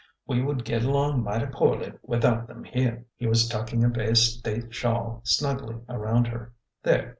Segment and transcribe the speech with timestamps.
[0.25, 4.73] We would get along mighty porely without them here." He was tucking a Bay State
[4.73, 6.53] shawl snugly around her.
[6.81, 7.09] "There!